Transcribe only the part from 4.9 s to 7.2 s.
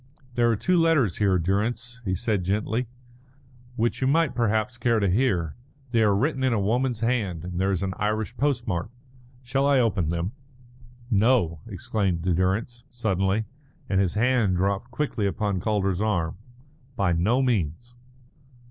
to hear. They are written in a woman's